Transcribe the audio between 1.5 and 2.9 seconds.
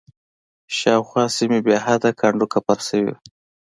بېحده کنډ و کپر